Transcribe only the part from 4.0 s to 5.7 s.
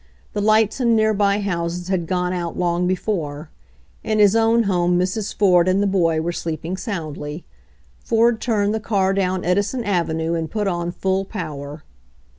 in his own home Mrs. Ford